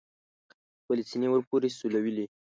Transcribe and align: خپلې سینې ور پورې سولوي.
خپلې 0.81 1.03
سینې 1.09 1.27
ور 1.29 1.41
پورې 1.49 1.69
سولوي. 1.77 2.25